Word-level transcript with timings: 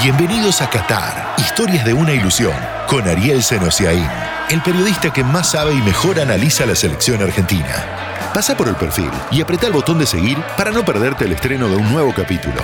Bienvenidos 0.00 0.62
a 0.62 0.70
Qatar, 0.70 1.34
historias 1.38 1.84
de 1.84 1.92
una 1.92 2.12
ilusión, 2.12 2.54
con 2.86 3.08
Ariel 3.08 3.42
Senosiaín, 3.42 4.06
el 4.48 4.62
periodista 4.62 5.12
que 5.12 5.24
más 5.24 5.50
sabe 5.50 5.74
y 5.74 5.82
mejor 5.82 6.20
analiza 6.20 6.64
la 6.66 6.76
selección 6.76 7.20
argentina. 7.20 8.30
Pasa 8.32 8.56
por 8.56 8.68
el 8.68 8.76
perfil 8.76 9.10
y 9.32 9.40
apreta 9.40 9.66
el 9.66 9.72
botón 9.72 9.98
de 9.98 10.06
seguir 10.06 10.38
para 10.56 10.70
no 10.70 10.84
perderte 10.84 11.24
el 11.24 11.32
estreno 11.32 11.68
de 11.68 11.74
un 11.74 11.92
nuevo 11.92 12.14
capítulo. 12.14 12.62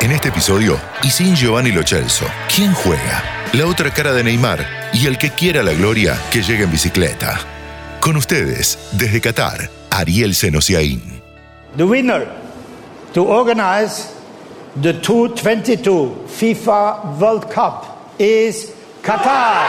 En 0.00 0.10
este 0.10 0.30
episodio, 0.30 0.80
y 1.02 1.10
sin 1.10 1.36
Giovanni 1.36 1.70
Lo 1.70 1.82
Celso, 1.82 2.24
¿quién 2.52 2.72
juega? 2.72 3.22
La 3.52 3.66
otra 3.66 3.92
cara 3.92 4.14
de 4.14 4.24
Neymar 4.24 4.66
y 4.94 5.06
el 5.06 5.18
que 5.18 5.32
quiera 5.32 5.62
la 5.62 5.74
gloria 5.74 6.18
que 6.32 6.42
llegue 6.42 6.64
en 6.64 6.72
bicicleta. 6.72 7.38
Con 8.00 8.16
ustedes, 8.16 8.78
desde 8.92 9.20
Qatar, 9.20 9.68
Ariel 9.90 10.34
Senosiaín. 10.34 11.20
The 11.76 11.84
winner 11.84 12.26
to 13.12 13.22
organize 13.22 14.19
the 14.76 14.92
2022 14.92 16.26
FIFA 16.28 17.18
World 17.18 17.52
Cup 17.52 17.84
is 18.18 18.72
Qatar. 19.02 19.66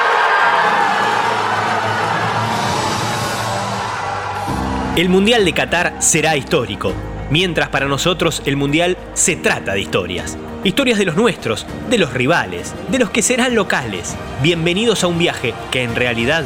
El 4.95 5.09
Mundial 5.09 5.43
de 5.45 5.53
Qatar 5.53 5.95
será 5.99 6.35
histórico, 6.37 6.93
mientras 7.31 7.69
para 7.69 7.87
nosotros 7.87 8.43
el 8.45 8.57
Mundial 8.57 8.97
se 9.13 9.35
trata 9.37 9.73
de 9.73 9.81
historias. 9.81 10.37
Historias 10.63 10.99
de 10.99 11.05
los 11.05 11.15
nuestros, 11.15 11.65
de 11.89 11.97
los 11.97 12.13
rivales, 12.13 12.75
de 12.89 12.99
los 12.99 13.09
que 13.09 13.23
serán 13.23 13.55
locales. 13.55 14.15
Bienvenidos 14.43 15.03
a 15.03 15.07
un 15.07 15.17
viaje 15.17 15.55
que 15.71 15.81
en 15.81 15.95
realidad 15.95 16.45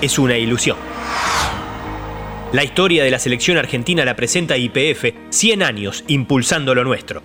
es 0.00 0.18
una 0.20 0.38
ilusión. 0.38 0.76
La 2.52 2.62
historia 2.62 3.02
de 3.02 3.10
la 3.10 3.18
selección 3.18 3.58
argentina 3.58 4.04
la 4.04 4.14
presenta 4.14 4.56
IPF 4.56 5.14
100 5.30 5.62
años 5.62 6.04
impulsando 6.06 6.74
lo 6.74 6.84
nuestro. 6.84 7.22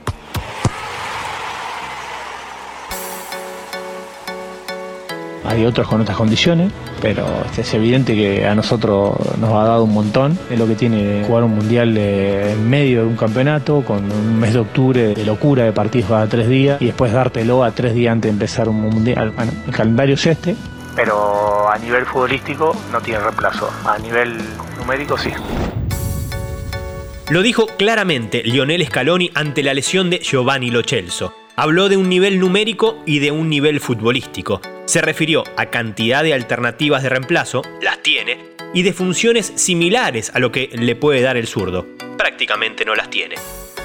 Hay 5.53 5.65
otros 5.65 5.87
con 5.87 6.01
otras 6.01 6.17
condiciones, 6.17 6.71
pero 6.99 7.27
es 7.55 7.73
evidente 7.75 8.15
que 8.15 8.43
a 8.47 8.55
nosotros 8.55 9.15
nos 9.39 9.51
ha 9.51 9.65
dado 9.65 9.83
un 9.83 9.93
montón. 9.93 10.35
Es 10.49 10.57
lo 10.57 10.65
que 10.65 10.73
tiene 10.73 11.23
jugar 11.27 11.43
un 11.43 11.53
mundial 11.53 11.95
en 11.95 12.67
medio 12.67 13.01
de 13.01 13.07
un 13.07 13.15
campeonato, 13.15 13.83
con 13.85 14.11
un 14.11 14.39
mes 14.39 14.53
de 14.53 14.59
octubre 14.59 15.13
de 15.13 15.25
locura 15.25 15.63
de 15.63 15.71
partidos 15.71 16.09
cada 16.09 16.25
tres 16.25 16.49
días, 16.49 16.81
y 16.81 16.87
después 16.87 17.13
dártelo 17.13 17.63
a 17.63 17.69
tres 17.69 17.93
días 17.93 18.13
antes 18.13 18.29
de 18.29 18.33
empezar 18.33 18.67
un 18.67 18.81
mundial. 18.81 19.31
Bueno, 19.35 19.51
el 19.67 19.73
calendario 19.73 20.15
es 20.15 20.25
este, 20.25 20.55
pero 20.95 21.69
a 21.69 21.77
nivel 21.77 22.03
futbolístico 22.07 22.75
no 22.91 22.99
tiene 23.01 23.19
reemplazo. 23.19 23.69
A 23.85 23.99
nivel 23.99 24.35
numérico 24.79 25.19
sí. 25.19 25.29
Lo 27.29 27.43
dijo 27.43 27.67
claramente 27.77 28.41
Lionel 28.43 28.83
Scaloni 28.87 29.29
ante 29.35 29.61
la 29.61 29.75
lesión 29.75 30.09
de 30.09 30.17
Giovanni 30.17 30.71
Lo 30.71 30.81
Celso. 30.81 31.35
Habló 31.55 31.89
de 31.89 31.97
un 31.97 32.09
nivel 32.09 32.39
numérico 32.39 32.97
y 33.05 33.19
de 33.19 33.29
un 33.29 33.49
nivel 33.49 33.79
futbolístico. 33.79 34.59
Se 34.85 35.01
refirió 35.01 35.43
a 35.55 35.67
cantidad 35.67 36.23
de 36.23 36.33
alternativas 36.33 37.03
de 37.03 37.09
reemplazo, 37.09 37.61
las 37.81 38.03
tiene, 38.03 38.37
y 38.73 38.83
de 38.83 38.91
funciones 38.91 39.53
similares 39.55 40.31
a 40.33 40.39
lo 40.39 40.51
que 40.51 40.69
le 40.73 40.95
puede 40.95 41.21
dar 41.21 41.37
el 41.37 41.47
zurdo. 41.47 41.87
Prácticamente 42.17 42.83
no 42.83 42.93
las 42.93 43.09
tiene. 43.09 43.35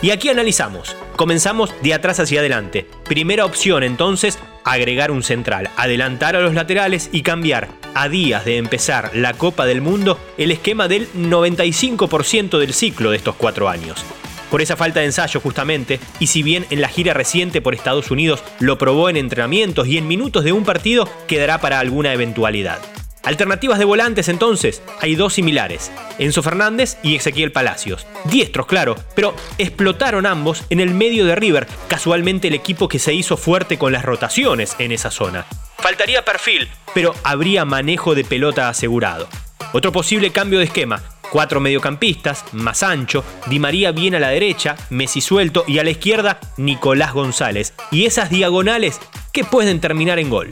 Y 0.03 0.11
aquí 0.11 0.29
analizamos. 0.29 0.97
Comenzamos 1.17 1.73
de 1.83 1.95
atrás 1.95 2.21
hacia 2.21 2.41
adelante. 2.41 2.87
Primera 3.05 3.45
opción 3.45 3.83
entonces, 3.83 4.39
agregar 4.65 5.11
un 5.11 5.23
central, 5.23 5.71
adelantar 5.77 6.37
a 6.37 6.41
los 6.41 6.55
laterales 6.55 7.11
y 7.13 7.23
cambiar, 7.23 7.69
a 7.95 8.09
días 8.09 8.45
de 8.45 8.57
empezar 8.57 9.11
la 9.15 9.35
Copa 9.35 9.67
del 9.67 9.81
Mundo, 9.81 10.19
el 10.37 10.51
esquema 10.51 10.89
del 10.89 11.13
95% 11.13 12.59
del 12.59 12.75
ciclo 12.75 13.11
de 13.11 13.17
estos 13.17 13.37
cuatro 13.37 13.69
años 13.69 14.05
por 14.51 14.63
esa 14.63 14.77
falta 14.77 15.01
de 15.01 15.07
ensayo 15.07 15.41
justamente, 15.41 16.01
y 16.19 16.29
si 16.29 16.43
bien 16.43 16.67
en 16.71 16.81
la 16.81 16.89
gira 16.89 17.15
reciente 17.15 17.61
por 17.61 17.75
Estados 17.75 18.11
Unidos 18.11 18.43
lo 18.61 18.79
probó 18.79 19.09
en 19.09 19.17
entrenamientos 19.17 19.87
y 19.87 19.99
en 19.99 20.09
minutos 20.09 20.45
de 20.45 20.53
un 20.53 20.65
partido, 20.65 21.09
quedará 21.27 21.61
para 21.61 21.79
alguna 21.79 22.13
eventualidad. 22.13 22.79
Alternativas 23.25 23.79
de 23.79 23.85
volantes 23.85 24.29
entonces, 24.29 24.81
hay 25.01 25.15
dos 25.15 25.35
similares, 25.35 25.91
Enzo 26.19 26.43
Fernández 26.43 26.97
y 27.03 27.17
Ezequiel 27.17 27.53
Palacios. 27.53 28.07
Diestros, 28.25 28.67
claro, 28.67 28.97
pero 29.15 29.35
explotaron 29.59 30.25
ambos 30.25 30.65
en 30.71 30.81
el 30.81 30.95
medio 30.95 31.27
de 31.27 31.35
River, 31.35 31.67
casualmente 31.89 32.49
el 32.49 32.55
equipo 32.55 32.89
que 32.89 32.99
se 32.99 33.13
hizo 33.13 33.37
fuerte 33.37 33.77
con 33.77 33.93
las 33.93 34.05
rotaciones 34.05 34.77
en 34.79 34.93
esa 34.93 35.11
zona. 35.11 35.45
Faltaría 35.79 36.25
perfil, 36.25 36.69
pero 36.95 37.15
habría 37.23 37.65
manejo 37.65 38.15
de 38.15 38.25
pelota 38.25 38.69
asegurado. 38.69 39.29
Otro 39.73 39.93
posible 39.93 40.31
cambio 40.31 40.61
de 40.61 40.65
esquema, 40.65 41.03
Cuatro 41.31 41.61
mediocampistas, 41.61 42.45
más 42.53 42.83
ancho, 42.83 43.23
Di 43.47 43.59
María 43.59 43.93
bien 43.93 44.15
a 44.15 44.19
la 44.19 44.29
derecha, 44.29 44.77
Messi 44.91 45.21
suelto 45.21 45.65
y 45.67 45.79
a 45.79 45.85
la 45.85 45.91
izquierda 45.91 46.41
Nicolás 46.57 47.13
González. 47.13 47.75
Y 47.91 48.07
esas 48.07 48.31
diagonales 48.31 48.99
que 49.33 49.45
pueden 49.45 49.81
terminar 49.81 50.19
en 50.19 50.31
gol. 50.31 50.49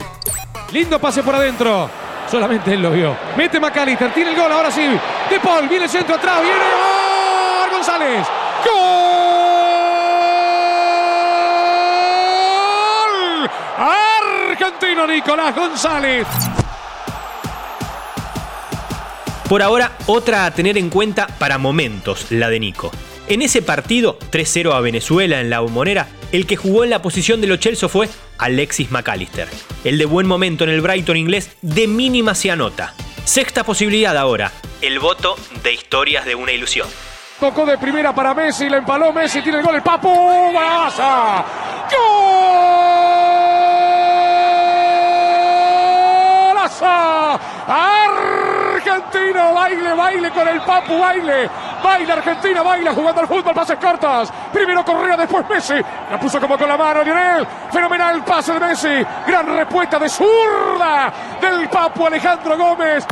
Lindo 0.71 0.99
pase 0.99 1.23
por 1.23 1.33
adentro. 1.35 1.89
Solamente 2.29 2.73
él 2.73 2.81
lo 2.81 2.91
vio. 2.91 3.17
Mete 3.35 3.59
McAllister, 3.59 4.13
tiene 4.13 4.31
el 4.31 4.35
gol, 4.37 4.51
ahora 4.51 4.69
sí. 4.69 4.85
De 5.29 5.39
Paul, 5.39 5.67
viene 5.67 5.85
el 5.85 5.89
centro 5.89 6.15
atrás, 6.15 6.41
viene 6.41 6.57
gol. 6.57 7.71
González. 7.71 8.27
¡Gol! 8.65 8.77
Argentino 13.77 15.07
Nicolás 15.07 15.55
González. 15.55 16.27
Por 19.49 19.61
ahora, 19.61 19.97
otra 20.07 20.45
a 20.45 20.51
tener 20.51 20.77
en 20.77 20.89
cuenta 20.89 21.27
para 21.39 21.57
momentos, 21.57 22.31
la 22.31 22.49
de 22.49 22.59
Nico. 22.59 22.91
En 23.29 23.41
ese 23.41 23.61
partido, 23.61 24.19
3-0 24.31 24.73
a 24.73 24.81
Venezuela 24.81 25.39
en 25.39 25.49
la 25.49 25.61
bombonera, 25.61 26.07
el 26.33 26.45
que 26.45 26.57
jugó 26.57 26.83
en 26.83 26.89
la 26.89 27.01
posición 27.01 27.39
de 27.39 27.47
Lo 27.47 27.55
Celso 27.57 27.87
fue 27.87 28.09
Alexis 28.37 28.91
McAllister. 28.91 29.47
El 29.85 29.97
de 29.97 30.05
buen 30.05 30.27
momento 30.27 30.65
en 30.65 30.69
el 30.71 30.81
Brighton 30.81 31.15
inglés 31.15 31.55
de 31.61 31.87
mínima 31.87 32.35
se 32.35 32.51
anota. 32.51 32.93
Sexta 33.23 33.63
posibilidad 33.63 34.17
ahora, 34.17 34.51
el 34.81 34.99
voto 34.99 35.37
de 35.63 35.73
historias 35.73 36.25
de 36.25 36.35
una 36.35 36.51
ilusión. 36.51 36.87
Tocó 37.39 37.65
de 37.65 37.77
primera 37.77 38.13
para 38.13 38.33
Messi, 38.33 38.69
le 38.69 38.77
empaló 38.77 39.13
Messi, 39.13 39.41
tiene 39.41 39.59
el 39.59 39.63
gol 39.63 39.75
el 39.75 39.81
Papu, 39.81 40.09
¡Golazo! 40.09 41.45
¡Golazo! 46.49 47.16
Argentino, 49.07 49.53
baile, 49.53 49.93
baile 49.93 50.31
con 50.31 50.47
el 50.47 50.61
Papu, 50.61 50.99
baile. 50.99 51.49
Baila 51.83 52.13
Argentina, 52.13 52.61
baila 52.61 52.93
jugando 52.93 53.21
al 53.21 53.27
fútbol, 53.27 53.53
pases 53.53 53.77
cortas. 53.77 54.31
Primero 54.51 54.83
Correa, 54.83 55.15
después 55.15 55.45
Messi. 55.49 55.75
La 56.11 56.19
puso 56.19 56.39
como 56.39 56.57
con 56.57 56.67
la 56.67 56.77
mano 56.77 57.03
Lionel. 57.03 57.47
Fenomenal 57.71 58.23
pase 58.25 58.53
de 58.53 58.59
Messi. 58.59 59.05
Gran 59.27 59.47
respuesta 59.55 59.99
de 59.99 60.09
zurda 60.09 61.13
del 61.39 61.69
Papu 61.69 62.07
Alejandro 62.07 62.57
Gómez. 62.57 63.05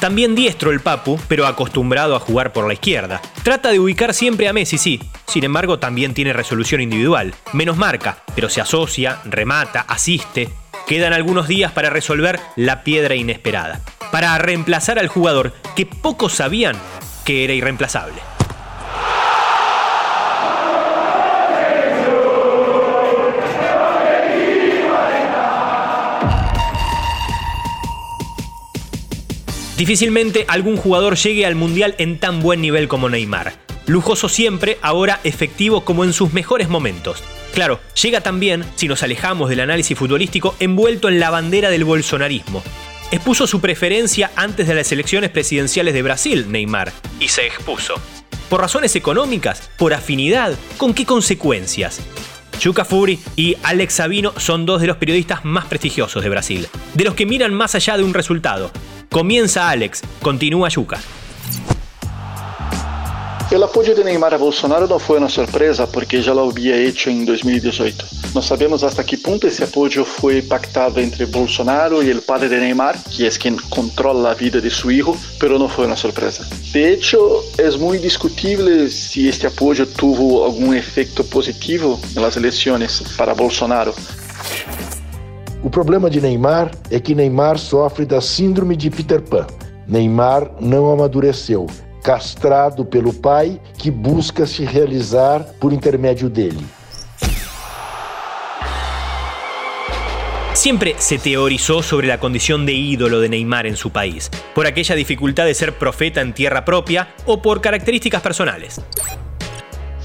También 0.00 0.34
diestro 0.34 0.70
el 0.70 0.80
Papu, 0.80 1.18
pero 1.28 1.46
acostumbrado 1.46 2.16
a 2.16 2.20
jugar 2.20 2.52
por 2.52 2.66
la 2.66 2.74
izquierda. 2.74 3.20
Trata 3.42 3.70
de 3.70 3.78
ubicar 3.78 4.12
siempre 4.12 4.48
a 4.48 4.52
Messi, 4.52 4.76
sí. 4.76 5.00
Sin 5.26 5.44
embargo, 5.44 5.78
también 5.78 6.14
tiene 6.14 6.32
resolución 6.32 6.80
individual. 6.80 7.34
Menos 7.52 7.76
marca, 7.76 8.18
pero 8.34 8.48
se 8.48 8.60
asocia, 8.60 9.20
remata, 9.24 9.84
asiste. 9.86 10.50
Quedan 10.86 11.14
algunos 11.14 11.48
días 11.48 11.72
para 11.72 11.88
resolver 11.88 12.38
la 12.56 12.82
piedra 12.82 13.14
inesperada. 13.14 13.80
Para 14.14 14.38
reemplazar 14.38 15.00
al 15.00 15.08
jugador 15.08 15.52
que 15.74 15.86
pocos 15.86 16.34
sabían 16.34 16.76
que 17.24 17.42
era 17.42 17.52
irreemplazable. 17.52 18.14
Difícilmente 29.76 30.44
algún 30.46 30.76
jugador 30.76 31.16
llegue 31.16 31.44
al 31.44 31.56
Mundial 31.56 31.96
en 31.98 32.20
tan 32.20 32.38
buen 32.38 32.60
nivel 32.60 32.86
como 32.86 33.08
Neymar. 33.08 33.54
Lujoso 33.88 34.28
siempre, 34.28 34.78
ahora 34.80 35.18
efectivo 35.24 35.84
como 35.84 36.04
en 36.04 36.12
sus 36.12 36.32
mejores 36.32 36.68
momentos. 36.68 37.24
Claro, 37.52 37.80
llega 38.00 38.20
también, 38.20 38.64
si 38.76 38.86
nos 38.86 39.02
alejamos 39.02 39.50
del 39.50 39.58
análisis 39.58 39.98
futbolístico, 39.98 40.54
envuelto 40.60 41.08
en 41.08 41.18
la 41.18 41.30
bandera 41.30 41.68
del 41.68 41.82
bolsonarismo. 41.82 42.62
Expuso 43.14 43.46
su 43.46 43.60
preferencia 43.60 44.32
antes 44.34 44.66
de 44.66 44.74
las 44.74 44.90
elecciones 44.90 45.30
presidenciales 45.30 45.94
de 45.94 46.02
Brasil, 46.02 46.50
Neymar, 46.50 46.92
y 47.20 47.28
se 47.28 47.46
expuso. 47.46 47.94
¿Por 48.50 48.60
razones 48.60 48.96
económicas? 48.96 49.70
¿Por 49.78 49.94
afinidad? 49.94 50.54
¿Con 50.78 50.94
qué 50.94 51.06
consecuencias? 51.06 52.00
Yuka 52.58 52.84
Furi 52.84 53.20
y 53.36 53.56
Alex 53.62 53.94
Sabino 53.94 54.32
son 54.36 54.66
dos 54.66 54.80
de 54.80 54.88
los 54.88 54.96
periodistas 54.96 55.44
más 55.44 55.66
prestigiosos 55.66 56.24
de 56.24 56.28
Brasil, 56.28 56.66
de 56.94 57.04
los 57.04 57.14
que 57.14 57.24
miran 57.24 57.54
más 57.54 57.76
allá 57.76 57.96
de 57.96 58.02
un 58.02 58.14
resultado. 58.14 58.72
Comienza 59.12 59.70
Alex, 59.70 60.02
continúa 60.20 60.68
Yuka. 60.70 60.98
El 63.52 63.62
apoyo 63.62 63.94
de 63.94 64.02
Neymar 64.02 64.34
a 64.34 64.38
Bolsonaro 64.38 64.88
no 64.88 64.98
fue 64.98 65.18
una 65.18 65.28
sorpresa 65.28 65.86
porque 65.86 66.20
ya 66.20 66.34
lo 66.34 66.50
había 66.50 66.76
hecho 66.76 67.10
en 67.10 67.24
2018. 67.24 68.06
No 68.34 68.42
sabemos 68.42 68.82
hasta 68.82 69.04
qué 69.04 69.16
punto 69.16 69.46
ese 69.46 69.62
apoyo 69.62 70.04
fue 70.04 70.42
pactado 70.42 70.98
entre 70.98 71.24
Bolsonaro 71.24 72.02
y 72.02 72.10
el 72.10 72.20
padre 72.20 72.48
de 72.48 72.58
Neymar, 72.58 72.98
que 73.16 73.28
es 73.28 73.38
quien 73.38 73.56
controla 73.68 74.30
la 74.30 74.34
vida 74.34 74.60
de 74.60 74.70
su 74.70 74.90
hijo, 74.90 75.16
pero 75.38 75.56
no 75.56 75.68
fue 75.68 75.86
una 75.86 75.96
sorpresa. 75.96 76.44
De 76.72 76.92
hecho, 76.92 77.44
es 77.58 77.78
muy 77.78 77.98
discutible 77.98 78.90
si 78.90 79.28
este 79.28 79.46
apoyo 79.46 79.86
tuvo 79.86 80.46
algún 80.46 80.74
efecto 80.74 81.24
positivo 81.24 82.00
en 82.16 82.22
las 82.22 82.36
elecciones 82.36 83.04
para 83.16 83.34
Bolsonaro. 83.34 83.94
O 85.62 85.70
problema 85.70 86.10
de 86.10 86.20
Neymar 86.20 86.72
é 86.90 86.98
que 86.98 87.14
Neymar 87.14 87.56
sofre 87.56 88.04
da 88.04 88.20
síndrome 88.20 88.76
de 88.76 88.90
Peter 88.90 89.22
Pan. 89.22 89.46
Neymar 89.86 90.50
não 90.60 90.90
amadureceu, 90.90 91.66
castrado 92.02 92.84
pelo 92.84 93.14
pai 93.14 93.60
que 93.78 93.92
busca 93.92 94.44
se 94.44 94.64
realizar 94.64 95.44
por 95.60 95.72
intermédio 95.72 96.28
dele. 96.28 96.64
Siempre 100.54 100.94
se 100.98 101.18
teorizó 101.18 101.82
sobre 101.82 102.06
la 102.06 102.20
condición 102.20 102.64
de 102.64 102.72
ídolo 102.72 103.18
de 103.18 103.28
Neymar 103.28 103.66
en 103.66 103.76
su 103.76 103.90
país, 103.90 104.30
por 104.54 104.68
aquella 104.68 104.94
dificultad 104.94 105.46
de 105.46 105.54
ser 105.54 105.76
profeta 105.76 106.20
en 106.20 106.32
tierra 106.32 106.64
propia 106.64 107.08
o 107.26 107.42
por 107.42 107.60
características 107.60 108.22
personales. 108.22 108.80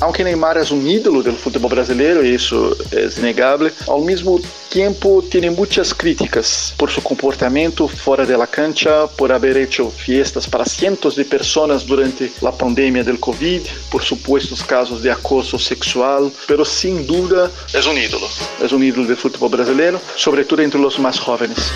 Aunque 0.01 0.23
Neymar 0.23 0.55
é 0.55 0.73
um 0.73 0.87
ídolo 0.87 1.21
do 1.21 1.33
futebol 1.33 1.69
brasileiro, 1.69 2.25
isso 2.25 2.75
é 2.91 3.09
inegável, 3.19 3.69
ao 3.85 4.01
mesmo 4.01 4.41
tempo 4.69 5.21
tem 5.21 5.49
muitas 5.49 5.91
críticas 5.91 6.73
por 6.77 6.89
seu 6.89 7.01
comportamento 7.01 7.85
fora 7.87 8.25
da 8.25 8.47
cancha, 8.47 9.09
por 9.17 9.29
haber 9.31 9.57
hecho 9.57 9.89
fiestas 9.89 10.45
para 10.45 10.63
cientos 10.63 11.15
de 11.15 11.25
pessoas 11.25 11.83
durante 11.83 12.31
a 12.41 12.51
pandemia 12.51 13.03
do 13.03 13.17
Covid, 13.17 13.69
por 13.91 14.01
supuestos 14.01 14.61
casos 14.61 15.01
de 15.01 15.09
acoso 15.09 15.59
sexual, 15.59 16.31
pero 16.47 16.63
sem 16.63 17.03
dúvida 17.03 17.51
é 17.73 17.79
um 17.79 17.97
ídolo. 17.97 18.29
É 18.61 18.73
um 18.73 18.83
ídolo 18.83 19.05
do 19.05 19.17
futebol 19.17 19.49
brasileiro, 19.49 19.99
sobretudo 20.15 20.61
entre 20.61 20.79
os 20.79 20.97
mais 20.97 21.17
jovens. 21.17 21.71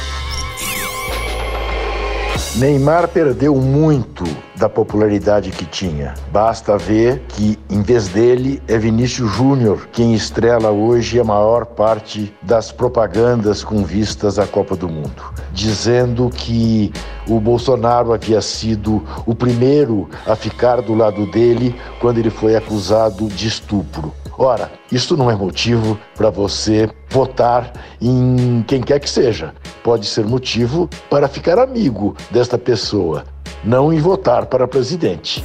Neymar 2.55 3.07
perdeu 3.07 3.55
muito 3.55 4.23
da 4.55 4.69
popularidade 4.69 5.49
que 5.49 5.65
tinha. 5.65 6.13
Basta 6.31 6.77
ver 6.77 7.23
que, 7.27 7.57
em 7.67 7.81
vez 7.81 8.07
dele, 8.09 8.61
é 8.67 8.77
Vinícius 8.77 9.31
Júnior 9.31 9.87
quem 9.91 10.13
estrela 10.13 10.69
hoje 10.69 11.19
a 11.19 11.23
maior 11.23 11.65
parte 11.65 12.31
das 12.43 12.71
propagandas 12.71 13.63
com 13.63 13.83
vistas 13.83 14.37
à 14.37 14.45
Copa 14.45 14.75
do 14.75 14.87
Mundo, 14.87 15.33
dizendo 15.51 16.29
que 16.29 16.93
o 17.27 17.39
Bolsonaro 17.39 18.13
havia 18.13 18.39
sido 18.39 19.03
o 19.25 19.33
primeiro 19.33 20.07
a 20.23 20.35
ficar 20.35 20.79
do 20.79 20.93
lado 20.93 21.25
dele 21.31 21.75
quando 21.99 22.19
ele 22.19 22.29
foi 22.29 22.55
acusado 22.55 23.27
de 23.29 23.47
estupro. 23.47 24.13
Ora, 24.37 24.71
isso 24.91 25.15
não 25.15 25.29
é 25.29 25.35
motivo 25.35 25.99
para 26.15 26.29
você 26.29 26.89
votar 27.09 27.71
em 28.01 28.63
quem 28.67 28.81
quer 28.81 28.99
que 28.99 29.09
seja. 29.09 29.53
Pode 29.83 30.07
ser 30.07 30.25
motivo 30.25 30.89
para 31.09 31.27
ficar 31.27 31.59
amigo 31.59 32.15
desta 32.31 32.57
pessoa, 32.57 33.25
não 33.63 33.93
em 33.93 33.99
votar 33.99 34.47
para 34.47 34.67
presidente. 34.67 35.43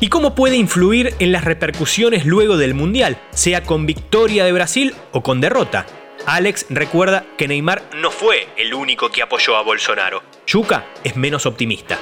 ¿Y 0.00 0.08
cómo 0.08 0.34
puede 0.34 0.56
influir 0.56 1.14
en 1.20 1.32
las 1.32 1.44
repercusiones 1.44 2.26
luego 2.26 2.56
del 2.56 2.74
Mundial, 2.74 3.16
sea 3.30 3.62
con 3.62 3.86
victoria 3.86 4.44
de 4.44 4.52
Brasil 4.52 4.94
o 5.12 5.22
con 5.22 5.40
derrota? 5.40 5.86
Alex 6.26 6.66
recuerda 6.68 7.24
que 7.38 7.48
Neymar 7.48 7.82
no 7.94 8.10
fue 8.10 8.48
el 8.58 8.74
único 8.74 9.08
que 9.10 9.22
apoyó 9.22 9.56
a 9.56 9.62
Bolsonaro. 9.62 10.22
Yuka 10.46 10.84
es 11.04 11.16
menos 11.16 11.46
optimista. 11.46 11.98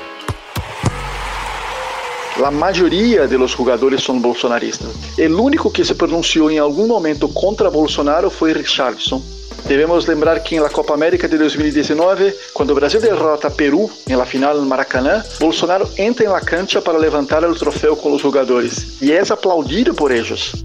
A 2.43 2.51
maioria 2.51 3.29
dos 3.29 3.53
jogadores 3.53 4.03
são 4.03 4.19
bolsonaristas. 4.19 4.89
O 5.17 5.43
único 5.43 5.71
que 5.71 5.85
se 5.85 5.95
pronunciou 5.95 6.51
em 6.51 6.59
algum 6.59 6.87
momento 6.87 7.29
contra 7.29 7.71
Bolsonaro 7.71 8.29
foi 8.29 8.53
Richardson. 8.53 9.23
Devemos 9.67 10.07
lembrar 10.07 10.41
que 10.41 10.59
na 10.59 10.69
Copa 10.69 10.93
América 10.93 11.29
de 11.29 11.39
2019, 11.39 12.35
quando 12.53 12.71
o 12.71 12.75
Brasil 12.75 13.01
derrota 13.01 13.51
Peru 13.51 13.89
em 14.09 14.17
la 14.17 14.27
final 14.27 14.57
no 14.57 14.67
Maracanã, 14.67 15.25
Bolsonaro 15.39 15.89
entra 15.97 16.29
na 16.29 16.41
cancha 16.41 16.83
para 16.83 16.99
levantar 16.99 17.45
o 17.45 17.55
troféu 17.55 17.97
com 17.97 18.13
os 18.13 18.21
jogadores 18.21 19.01
e 19.01 19.13
é 19.13 19.21
aplaudido 19.21 19.95
por 19.95 20.11
eles. 20.11 20.65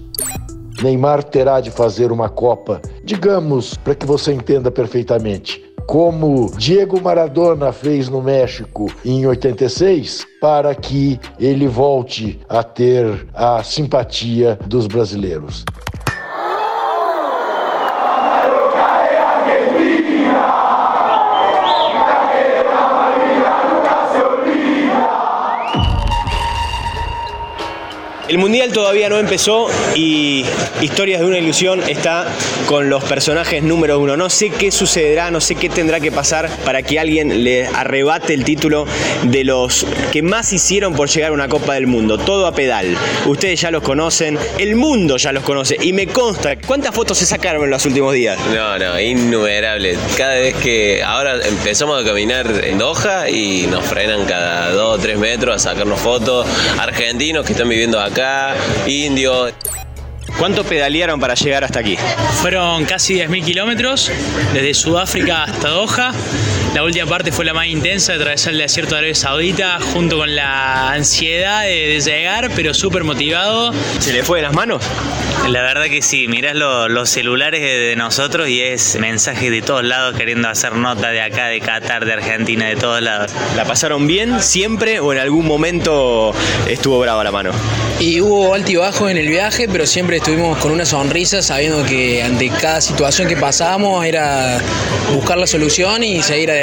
Neymar 0.82 1.22
terá 1.22 1.60
de 1.60 1.70
fazer 1.70 2.10
uma 2.10 2.28
Copa, 2.28 2.82
digamos, 3.04 3.74
para 3.74 3.94
que 3.94 4.04
você 4.04 4.32
entenda 4.32 4.70
perfeitamente, 4.70 5.62
como 5.90 6.48
Diego 6.56 7.00
Maradona 7.00 7.72
fez 7.72 8.08
no 8.08 8.22
México 8.22 8.86
em 9.04 9.26
86, 9.26 10.24
para 10.40 10.72
que 10.72 11.18
ele 11.36 11.66
volte 11.66 12.38
a 12.48 12.62
ter 12.62 13.26
a 13.34 13.60
simpatia 13.64 14.56
dos 14.68 14.86
brasileiros. 14.86 15.64
El 28.30 28.38
mundial 28.38 28.72
todavía 28.72 29.08
no 29.08 29.18
empezó 29.18 29.66
y 29.96 30.44
Historias 30.80 31.20
de 31.20 31.26
una 31.26 31.38
ilusión 31.38 31.82
está 31.88 32.26
con 32.66 32.88
los 32.88 33.04
personajes 33.04 33.62
número 33.62 33.98
uno. 33.98 34.16
No 34.16 34.30
sé 34.30 34.48
qué 34.48 34.70
sucederá, 34.70 35.30
no 35.30 35.40
sé 35.40 35.56
qué 35.56 35.68
tendrá 35.68 36.00
que 36.00 36.10
pasar 36.10 36.48
para 36.64 36.82
que 36.82 36.98
alguien 36.98 37.44
le 37.44 37.66
arrebate 37.66 38.32
el 38.32 38.44
título 38.44 38.86
de 39.24 39.44
los 39.44 39.84
que 40.10 40.22
más 40.22 40.54
hicieron 40.54 40.94
por 40.94 41.10
llegar 41.10 41.32
a 41.32 41.34
una 41.34 41.48
Copa 41.48 41.74
del 41.74 41.86
Mundo. 41.86 42.16
Todo 42.16 42.46
a 42.46 42.54
pedal. 42.54 42.96
Ustedes 43.26 43.60
ya 43.60 43.70
los 43.70 43.82
conocen, 43.82 44.38
el 44.58 44.76
mundo 44.76 45.18
ya 45.18 45.32
los 45.32 45.42
conoce 45.42 45.76
y 45.82 45.92
me 45.92 46.06
consta. 46.06 46.56
¿Cuántas 46.56 46.94
fotos 46.94 47.18
se 47.18 47.26
sacaron 47.26 47.64
en 47.64 47.70
los 47.70 47.84
últimos 47.84 48.14
días? 48.14 48.38
No, 48.54 48.78
no, 48.78 48.98
innumerables. 48.98 49.98
Cada 50.16 50.36
vez 50.36 50.54
que 50.54 51.02
ahora 51.02 51.34
empezamos 51.46 52.00
a 52.00 52.06
caminar 52.06 52.46
en 52.64 52.78
Doha 52.78 53.28
y 53.28 53.66
nos 53.66 53.84
frenan 53.84 54.24
cada 54.24 54.70
dos 54.70 54.98
o 54.98 55.02
tres 55.02 55.18
metros 55.18 55.56
a 55.56 55.58
sacarnos 55.58 56.00
fotos. 56.00 56.46
Argentinos 56.78 57.44
que 57.44 57.52
están 57.52 57.68
viviendo 57.68 58.00
acá 58.00 58.19
indio. 58.86 59.50
¿Cuánto 60.38 60.64
pedalearon 60.64 61.20
para 61.20 61.34
llegar 61.34 61.64
hasta 61.64 61.80
aquí? 61.80 61.96
Fueron 62.40 62.84
casi 62.84 63.14
10.000 63.14 63.44
kilómetros, 63.44 64.10
desde 64.52 64.74
Sudáfrica 64.74 65.44
hasta 65.44 65.68
Doha. 65.68 66.12
La 66.74 66.84
última 66.84 67.04
parte 67.04 67.32
fue 67.32 67.44
la 67.44 67.52
más 67.52 67.66
intensa, 67.66 68.12
de 68.12 68.18
atravesar 68.18 68.52
el 68.52 68.60
desierto 68.60 68.94
de 68.94 68.98
Arabia 69.00 69.14
Saudita, 69.16 69.80
junto 69.92 70.18
con 70.18 70.36
la 70.36 70.92
ansiedad 70.92 71.64
de, 71.64 72.00
llegar, 72.00 72.48
pero 72.54 72.74
súper 72.74 73.02
motivado. 73.02 73.72
¿Se 73.98 74.12
le 74.12 74.22
fue 74.22 74.38
de 74.38 74.42
las 74.42 74.54
manos? 74.54 74.80
La 75.48 75.62
verdad 75.62 75.86
que 75.86 76.00
sí, 76.00 76.28
mirás 76.28 76.54
los 76.54 77.10
celulares 77.10 77.60
de 77.60 77.96
nosotros 77.96 78.48
y 78.48 78.60
es 78.60 78.96
mensaje 79.00 79.50
de 79.50 79.62
todos 79.62 79.82
lados 79.82 80.14
queriendo 80.16 80.48
hacer 80.48 80.74
nota 80.74 81.10
de 81.10 81.20
acá, 81.20 81.46
de 81.46 81.60
Qatar, 81.60 82.04
de 82.04 82.12
Argentina, 82.12 82.68
de 82.68 82.76
todos 82.76 83.02
lados. 83.02 83.32
¿La 83.56 83.64
pasaron 83.64 84.06
bien 84.06 84.40
siempre 84.40 85.00
o 85.00 85.12
en 85.12 85.18
algún 85.18 85.46
momento 85.46 86.32
estuvo 86.68 87.00
brava 87.00 87.24
la 87.24 87.32
mano? 87.32 87.50
Y 87.98 88.20
hubo 88.20 88.54
altibajos 88.54 89.10
en 89.10 89.16
el 89.16 89.28
viaje, 89.28 89.66
pero 89.68 89.86
siempre 89.86 90.18
estuvimos 90.18 90.56
con 90.58 90.70
una 90.70 90.86
sonrisa 90.86 91.42
sabiendo 91.42 91.84
que 91.84 92.22
ante 92.22 92.48
cada 92.48 92.80
situación 92.80 93.26
que 93.26 93.36
pasábamos 93.36 94.04
era 94.04 94.58
buscar 95.12 95.36
la 95.36 95.48
solución 95.48 96.04
y 96.04 96.22
seguir 96.22 96.50
adelante. 96.50 96.59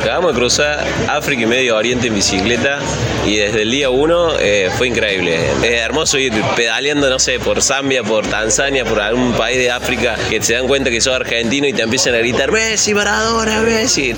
Acabamos 0.00 0.32
de 0.32 0.38
cruzar 0.38 0.86
África 1.08 1.42
y 1.42 1.46
Medio 1.46 1.76
Oriente 1.76 2.06
en 2.06 2.14
bicicleta 2.14 2.78
y 3.26 3.36
desde 3.36 3.62
el 3.62 3.70
día 3.70 3.90
uno 3.90 4.38
eh, 4.38 4.70
fue 4.76 4.88
increíble. 4.88 5.38
Es 5.62 5.80
hermoso 5.80 6.18
ir 6.18 6.32
pedaleando, 6.54 7.10
no 7.10 7.18
sé, 7.18 7.38
por 7.40 7.62
Zambia, 7.62 8.02
por 8.02 8.26
Tanzania, 8.26 8.84
por 8.84 9.00
algún 9.00 9.32
país 9.32 9.58
de 9.58 9.70
África 9.70 10.16
que 10.30 10.42
se 10.42 10.54
dan 10.54 10.68
cuenta 10.68 10.90
que 10.90 11.00
sos 11.00 11.14
argentino 11.14 11.66
y 11.66 11.72
te 11.72 11.82
empiezan 11.82 12.14
a 12.14 12.18
gritar 12.18 12.52
Messi, 12.52 12.94
Maradona, 12.94 13.60
Messi. 13.60 14.14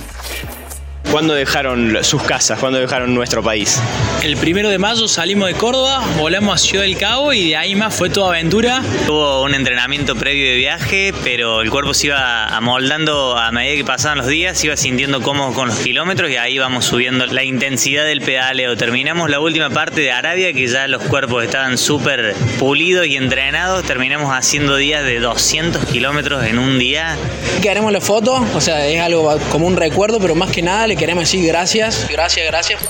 ¿Cuándo 1.11 1.35
dejaron 1.35 1.99
sus 2.03 2.23
casas? 2.23 2.61
¿Cuándo 2.61 2.79
dejaron 2.79 3.13
nuestro 3.13 3.43
país? 3.43 3.83
El 4.23 4.37
primero 4.37 4.69
de 4.69 4.79
mayo 4.79 5.09
salimos 5.09 5.49
de 5.49 5.55
Córdoba, 5.55 6.05
volamos 6.17 6.55
a 6.55 6.59
Ciudad 6.59 6.85
del 6.85 6.97
Cabo 6.97 7.33
y 7.33 7.49
de 7.49 7.57
ahí 7.57 7.75
más 7.75 7.93
fue 7.93 8.11
toda 8.11 8.29
aventura. 8.29 8.81
Hubo 9.09 9.43
un 9.43 9.55
entrenamiento 9.55 10.15
previo 10.15 10.47
de 10.47 10.55
viaje, 10.55 11.13
pero 11.25 11.63
el 11.63 11.71
cuerpo 11.71 11.95
se 11.95 12.09
iba 12.09 12.45
amoldando 12.45 13.37
a 13.37 13.51
medida 13.51 13.75
que 13.75 13.85
pasaban 13.85 14.19
los 14.19 14.29
días, 14.29 14.57
se 14.57 14.69
iba 14.69 14.77
sintiendo 14.77 15.21
cómodo 15.21 15.53
con 15.53 15.67
los 15.67 15.79
kilómetros 15.79 16.31
y 16.31 16.37
ahí 16.37 16.59
vamos 16.59 16.85
subiendo 16.85 17.27
la 17.27 17.43
intensidad 17.43 18.05
del 18.05 18.21
pedaleo. 18.21 18.77
Terminamos 18.77 19.31
la 19.31 19.41
última 19.41 19.69
parte 19.69 20.03
de 20.03 20.13
Arabia, 20.13 20.53
que 20.53 20.69
ya 20.69 20.87
los 20.87 21.03
cuerpos 21.03 21.43
estaban 21.43 21.77
súper 21.77 22.37
pulidos 22.61 23.09
y 23.09 23.17
entrenados. 23.17 23.83
Terminamos 23.83 24.33
haciendo 24.33 24.77
días 24.77 25.03
de 25.03 25.19
200 25.19 25.87
kilómetros 25.87 26.45
en 26.45 26.61
un 26.61 26.79
día. 26.79 27.17
Queremos 27.63 27.91
la 27.91 28.01
foto, 28.01 28.47
o 28.55 28.61
sea, 28.61 28.87
es 28.87 29.01
algo 29.01 29.37
como 29.51 29.67
un 29.67 29.77
recuerdo, 29.77 30.21
pero 30.21 30.37
más 30.37 30.53
que 30.53 30.63
nada 30.63 30.87
le 30.87 31.00
queremos 31.01 31.25
decir 31.25 31.47
gracias, 31.47 32.07
gracias, 32.11 32.47
gracias. 32.47 32.81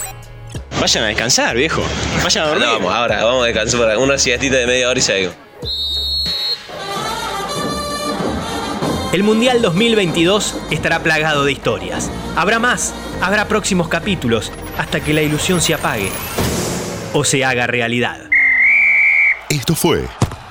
Vayan 0.80 1.04
a 1.04 1.06
descansar, 1.06 1.56
viejo. 1.56 1.80
Vayan 2.24 2.44
a 2.44 2.48
dormir. 2.48 2.66
No, 2.66 2.72
vamos, 2.74 2.92
ahora, 2.92 3.24
vamos 3.24 3.44
a 3.44 3.46
descansar 3.46 3.78
por 3.78 3.96
una 3.98 4.18
siestita 4.18 4.56
de 4.56 4.66
media 4.66 4.88
hora 4.88 4.98
y 4.98 5.02
seguimos. 5.02 5.36
El 9.12 9.22
Mundial 9.22 9.62
2022 9.62 10.56
estará 10.72 11.04
plagado 11.04 11.44
de 11.44 11.52
historias. 11.52 12.10
Habrá 12.34 12.58
más, 12.58 12.94
habrá 13.20 13.46
próximos 13.46 13.88
capítulos, 13.88 14.50
hasta 14.76 15.00
que 15.00 15.14
la 15.14 15.22
ilusión 15.22 15.60
se 15.60 15.74
apague 15.74 16.10
o 17.12 17.22
se 17.24 17.44
haga 17.44 17.68
realidad. 17.68 18.18
Esto 19.48 19.76
fue 19.76 20.08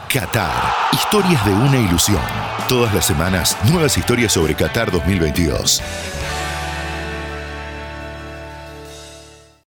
Qatar. 0.08 0.74
Historias 0.94 1.46
de 1.46 1.52
una 1.52 1.78
ilusión. 1.78 2.22
Todas 2.70 2.94
las 2.94 3.06
semanas, 3.06 3.58
nuevas 3.66 3.98
historias 3.98 4.32
sobre 4.32 4.56
Qatar 4.56 4.92
2022. 4.92 5.82